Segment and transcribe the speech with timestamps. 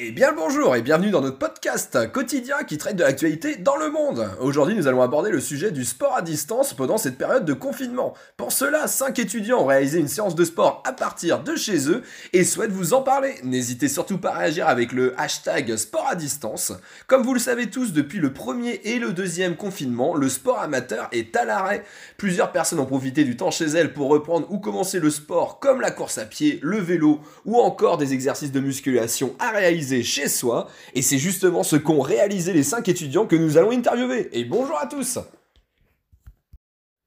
[0.00, 3.74] Eh bien le bonjour et bienvenue dans notre podcast quotidien qui traite de l'actualité dans
[3.74, 4.30] le monde.
[4.40, 8.14] Aujourd'hui nous allons aborder le sujet du sport à distance pendant cette période de confinement.
[8.36, 12.04] Pour cela, 5 étudiants ont réalisé une séance de sport à partir de chez eux
[12.32, 13.34] et souhaitent vous en parler.
[13.42, 16.72] N'hésitez surtout pas à réagir avec le hashtag sport à distance.
[17.08, 21.08] Comme vous le savez tous, depuis le premier et le deuxième confinement, le sport amateur
[21.10, 21.82] est à l'arrêt.
[22.18, 25.80] Plusieurs personnes ont profité du temps chez elles pour reprendre ou commencer le sport comme
[25.80, 30.28] la course à pied, le vélo ou encore des exercices de musculation à réaliser chez
[30.28, 34.28] soi, et c'est justement ce qu'ont réalisé les 5 étudiants que nous allons interviewer.
[34.32, 35.18] Et bonjour à tous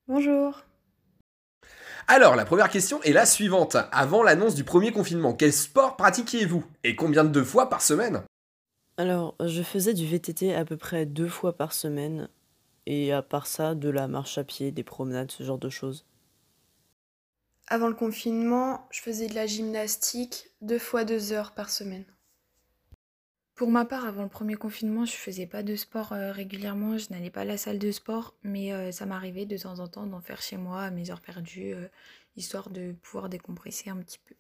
[0.08, 0.64] Bonjour
[2.08, 3.78] alors, la première question est la suivante.
[3.94, 6.66] Avant l'annonce du premier confinement, quel sport pratiquiez-vous?
[6.84, 8.24] Et combien de fois par semaine?
[8.98, 12.28] Alors, je faisais du VTT à peu près deux fois par semaine.
[12.86, 16.06] Et à part ça, de la marche à pied, des promenades, ce genre de choses.
[17.68, 22.04] Avant le confinement, je faisais de la gymnastique deux fois deux heures par semaine.
[23.62, 27.12] Pour ma part, avant le premier confinement, je faisais pas de sport euh, régulièrement, je
[27.12, 30.08] n'allais pas à la salle de sport, mais euh, ça m'arrivait de temps en temps
[30.08, 31.88] d'en faire chez moi à mes heures perdues, euh,
[32.36, 34.34] histoire de pouvoir décompresser un petit peu.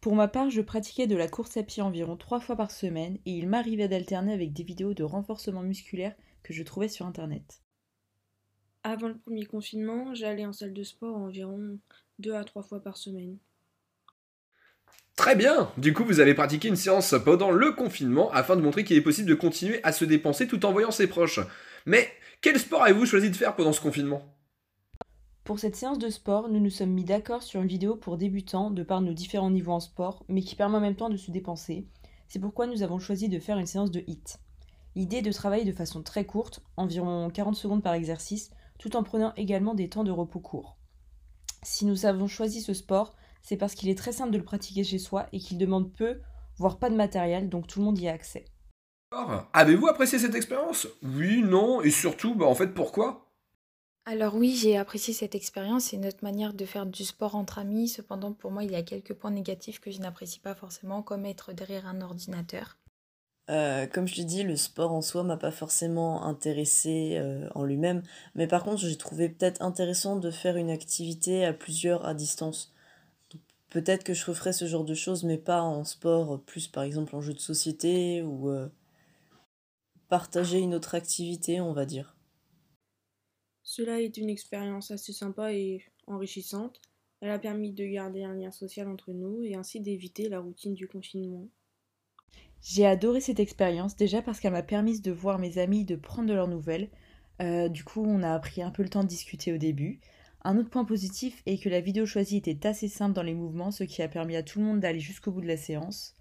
[0.00, 3.18] Pour ma part, je pratiquais de la course à pied environ trois fois par semaine
[3.26, 6.14] et il m'arrivait d'alterner avec des vidéos de renforcement musculaire
[6.44, 7.64] que je trouvais sur internet.
[8.84, 11.80] Avant le premier confinement, j'allais en salle de sport environ
[12.20, 13.38] deux à trois fois par semaine.
[15.22, 18.82] Très bien Du coup, vous avez pratiqué une séance pendant le confinement afin de montrer
[18.82, 21.38] qu'il est possible de continuer à se dépenser tout en voyant ses proches.
[21.86, 22.08] Mais
[22.40, 24.22] quel sport avez-vous choisi de faire pendant ce confinement?
[25.44, 28.72] Pour cette séance de sport, nous nous sommes mis d'accord sur une vidéo pour débutants
[28.72, 31.30] de par nos différents niveaux en sport, mais qui permet en même temps de se
[31.30, 31.86] dépenser.
[32.26, 34.40] C'est pourquoi nous avons choisi de faire une séance de HIT.
[34.96, 39.04] L'idée est de travailler de façon très courte, environ 40 secondes par exercice, tout en
[39.04, 40.78] prenant également des temps de repos courts.
[41.62, 44.84] Si nous avons choisi ce sport, c'est parce qu'il est très simple de le pratiquer
[44.84, 46.20] chez soi et qu'il demande peu,
[46.56, 48.44] voire pas de matériel, donc tout le monde y a accès.
[49.52, 50.88] Avez-vous apprécié cette expérience?
[51.02, 53.28] Oui, non, et surtout, bah, en fait, pourquoi?
[54.04, 57.88] Alors oui, j'ai apprécié cette expérience, c'est notre manière de faire du sport entre amis.
[57.88, 61.24] Cependant, pour moi, il y a quelques points négatifs que je n'apprécie pas forcément, comme
[61.24, 62.78] être derrière un ordinateur.
[63.50, 67.64] Euh, comme je te dis, le sport en soi m'a pas forcément intéressé euh, en
[67.64, 68.02] lui-même,
[68.34, 72.71] mais par contre, j'ai trouvé peut-être intéressant de faire une activité à plusieurs à distance.
[73.72, 77.16] Peut-être que je referais ce genre de choses, mais pas en sport, plus par exemple
[77.16, 78.68] en jeu de société ou euh,
[80.10, 82.14] partager une autre activité, on va dire.
[83.62, 86.82] Cela est une expérience assez sympa et enrichissante.
[87.22, 90.74] Elle a permis de garder un lien social entre nous et ainsi d'éviter la routine
[90.74, 91.48] du confinement.
[92.60, 96.28] J'ai adoré cette expérience déjà parce qu'elle m'a permis de voir mes amis, de prendre
[96.28, 96.90] de leurs nouvelles.
[97.40, 99.98] Euh, du coup, on a pris un peu le temps de discuter au début.
[100.44, 103.70] Un autre point positif est que la vidéo choisie était assez simple dans les mouvements,
[103.70, 106.16] ce qui a permis à tout le monde d'aller jusqu'au bout de la séance.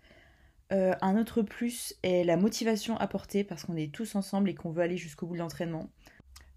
[0.72, 4.72] Euh, un autre plus est la motivation apportée parce qu'on est tous ensemble et qu'on
[4.72, 5.90] veut aller jusqu'au bout de l'entraînement.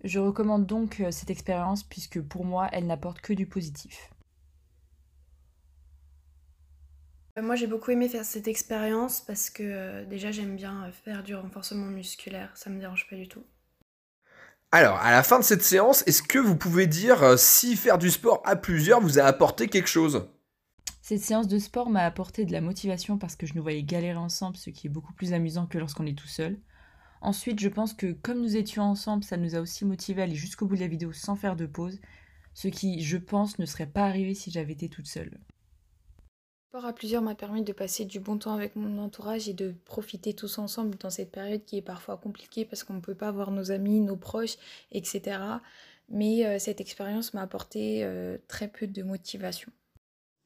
[0.05, 4.11] Je recommande donc euh, cette expérience puisque pour moi elle n'apporte que du positif.
[7.39, 11.35] Euh, moi j'ai beaucoup aimé faire cette expérience parce que déjà j'aime bien faire du
[11.35, 13.43] renforcement musculaire, ça me dérange pas du tout.
[14.77, 17.97] Alors, à la fin de cette séance, est-ce que vous pouvez dire euh, si faire
[17.97, 20.27] du sport à plusieurs vous a apporté quelque chose?
[21.01, 24.17] Cette séance de sport m'a apporté de la motivation parce que je nous voyais galérer
[24.17, 26.59] ensemble, ce qui est beaucoup plus amusant que lorsqu'on est tout seul.
[27.21, 30.35] Ensuite, je pense que comme nous étions ensemble, ça nous a aussi motivé à aller
[30.35, 32.01] jusqu'au bout de la vidéo sans faire de pause,
[32.53, 35.39] ce qui, je pense, ne serait pas arrivé si j'avais été toute seule
[36.75, 39.73] sport à plusieurs m'a permis de passer du bon temps avec mon entourage et de
[39.85, 43.31] profiter tous ensemble dans cette période qui est parfois compliquée parce qu'on ne peut pas
[43.31, 44.57] voir nos amis, nos proches,
[44.91, 45.39] etc.
[46.09, 49.71] Mais euh, cette expérience m'a apporté euh, très peu de motivation.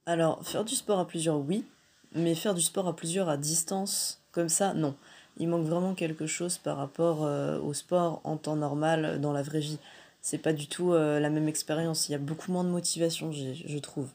[0.04, 1.64] Alors, faire du sport à plusieurs, oui,
[2.12, 4.96] mais faire du sport à plusieurs à distance, comme ça, non.
[5.38, 9.40] Il manque vraiment quelque chose par rapport euh, au sport en temps normal dans la
[9.42, 9.78] vraie vie.
[10.20, 12.10] C'est pas du tout la même expérience.
[12.10, 14.10] Il y a beaucoup moins de motivation, je trouve.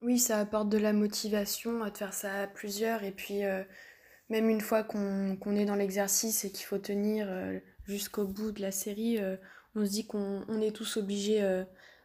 [0.00, 3.64] Oui, ça apporte de la motivation de faire ça à plusieurs et puis euh,
[4.28, 8.62] même une fois qu'on est dans l'exercice et qu'il faut tenir euh, jusqu'au bout de
[8.62, 9.36] la série, euh,
[9.74, 11.40] on se dit qu'on est tous obligés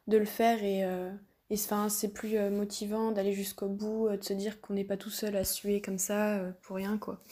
[0.07, 0.81] de le faire et,
[1.49, 5.35] et c'est plus motivant d'aller jusqu'au bout, de se dire qu'on n'est pas tout seul
[5.35, 7.23] à suer comme ça pour rien quoi.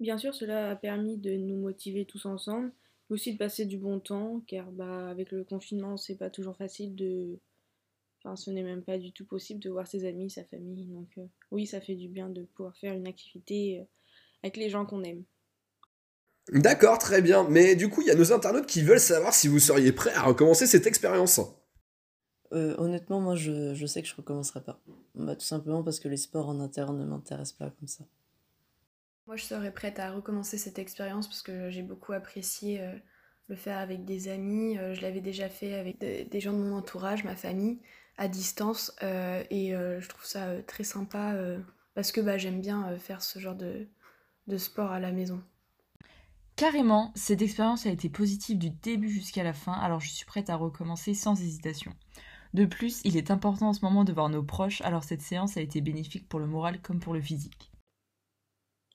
[0.00, 2.72] Bien sûr, cela a permis de nous motiver tous ensemble,
[3.08, 6.56] mais aussi de passer du bon temps, car bah, avec le confinement, c'est pas toujours
[6.56, 7.38] facile de
[8.34, 10.86] ce n'est même pas du tout possible de voir ses amis, sa famille.
[10.86, 13.84] Donc euh, oui, ça fait du bien de pouvoir faire une activité euh,
[14.42, 15.22] avec les gens qu'on aime.
[16.52, 17.48] D'accord, très bien.
[17.48, 20.12] Mais du coup, il y a nos internautes qui veulent savoir si vous seriez prêt
[20.14, 21.40] à recommencer cette expérience.
[22.52, 24.80] Euh, honnêtement, moi, je, sais que je recommencerai pas.
[25.14, 28.04] Bah, tout simplement parce que les sports en interne ne m'intéressent pas comme ça.
[29.26, 32.92] Moi, je serais prête à recommencer cette expérience parce que j'ai beaucoup apprécié euh,
[33.48, 34.78] le faire avec des amis.
[34.78, 37.80] Euh, je l'avais déjà fait avec des gens de mon entourage, ma famille,
[38.16, 38.94] à distance.
[39.02, 41.34] Euh, et je trouve ça très sympa
[41.94, 43.86] parce que bah, j'aime bien faire ce genre de,
[44.46, 45.42] de sport à la maison.
[46.56, 50.48] Carrément, cette expérience a été positive du début jusqu'à la fin, alors je suis prête
[50.48, 51.92] à recommencer sans hésitation.
[52.54, 55.58] De plus, il est important en ce moment de voir nos proches, alors cette séance
[55.58, 57.70] a été bénéfique pour le moral comme pour le physique.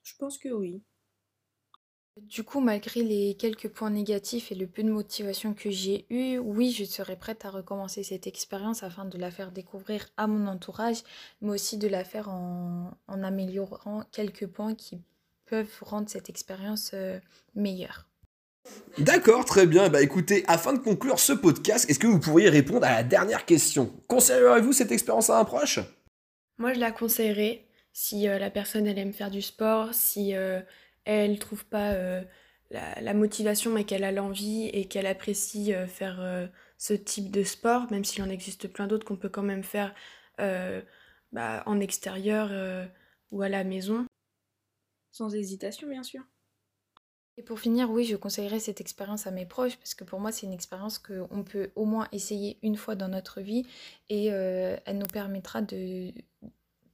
[0.02, 0.82] Je pense que oui.
[2.20, 6.36] Du coup, malgré les quelques points négatifs et le peu de motivation que j'ai eu,
[6.38, 10.46] oui, je serais prête à recommencer cette expérience afin de la faire découvrir à mon
[10.46, 11.02] entourage,
[11.40, 15.00] mais aussi de la faire en, en améliorant quelques points qui
[15.46, 17.18] peuvent rendre cette expérience euh,
[17.54, 18.06] meilleure.
[18.98, 19.88] D'accord, très bien.
[19.88, 23.46] Bah écoutez, afin de conclure ce podcast, est-ce que vous pourriez répondre à la dernière
[23.46, 23.90] question?
[24.06, 25.80] Conseillerez-vous cette expérience à un proche?
[26.58, 27.64] Moi, je la conseillerais
[27.94, 30.60] si euh, la personne elle aime faire du sport, si euh,
[31.04, 31.94] elle trouve pas
[32.70, 38.04] la, motivation mais qu'elle a l'envie et qu'elle apprécie faire ce type de sport, même
[38.04, 39.94] s'il en existe plein d'autres qu'on peut quand même faire
[40.38, 42.50] bah, en extérieur
[43.30, 44.06] ou à la maison.
[45.10, 46.22] Sans hésitation, bien sûr.
[47.38, 50.32] Et pour finir, oui, je conseillerais cette expérience à mes proches parce que pour moi,
[50.32, 53.66] c'est une expérience qu'on peut au moins essayer une fois dans notre vie
[54.10, 56.12] et euh, elle nous permettra de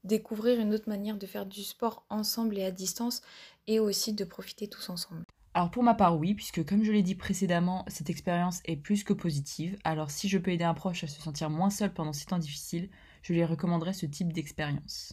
[0.08, 3.22] découvrir une autre manière de faire du sport ensemble et à distance
[3.68, 5.24] et aussi de profiter tous ensemble.
[5.54, 9.04] Alors pour ma part, oui, puisque comme je l'ai dit précédemment, cette expérience est plus
[9.04, 9.76] que positive.
[9.84, 12.38] Alors si je peux aider un proche à se sentir moins seul pendant ces temps
[12.38, 12.90] difficiles,
[13.22, 15.12] je lui recommanderais ce type d'expérience.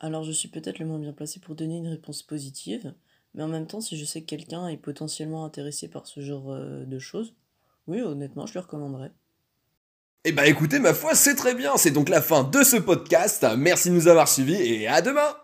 [0.00, 2.94] Alors je suis peut-être le moins bien placé pour donner une réponse positive,
[3.34, 6.50] mais en même temps, si je sais que quelqu'un est potentiellement intéressé par ce genre
[6.50, 7.34] euh, de choses,
[7.86, 9.12] oui, honnêtement, je lui recommanderais.
[10.24, 13.44] Eh bah écoutez, ma foi, c'est très bien, c'est donc la fin de ce podcast.
[13.58, 15.34] Merci de nous avoir suivis et à demain